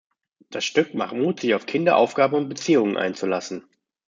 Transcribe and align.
Das 0.49 0.65
Stück 0.65 0.95
macht 0.95 1.13
Mut, 1.13 1.41
sich 1.41 1.53
auf 1.53 1.67
Kinder, 1.67 1.95
Aufgaben 1.95 2.33
und 2.33 2.49
Beziehungen 2.49 2.97
einzulassen. 2.97 3.69